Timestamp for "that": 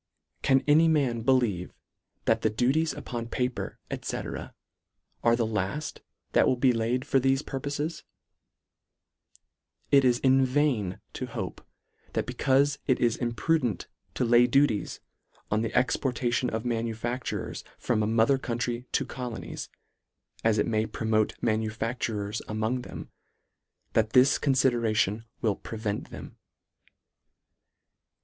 2.25-2.41, 6.31-6.47, 12.13-12.25, 23.93-24.13